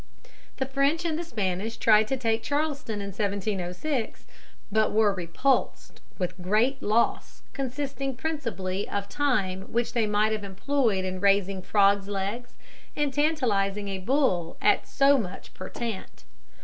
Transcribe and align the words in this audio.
The 0.57 0.65
French 0.65 1.05
and 1.05 1.23
Spanish 1.23 1.77
tried 1.77 2.07
to 2.07 2.17
take 2.17 2.41
Charleston 2.41 3.01
in 3.01 3.09
1706, 3.09 4.25
but 4.71 4.91
were 4.93 5.13
repulsed 5.13 6.01
with 6.17 6.41
great 6.41 6.81
loss, 6.81 7.43
consisting 7.53 8.15
principally 8.15 8.89
of 8.89 9.07
time 9.07 9.71
which 9.71 9.93
they 9.93 10.07
might 10.07 10.31
have 10.31 10.43
employed 10.43 11.05
in 11.05 11.19
raising 11.19 11.61
frogs' 11.61 12.07
legs 12.07 12.55
and 12.95 13.13
tantalizing 13.13 13.89
a 13.89 13.99
bull 13.99 14.57
at 14.59 14.87
so 14.87 15.19
much 15.19 15.53
per 15.53 15.69
tant. 15.69 16.23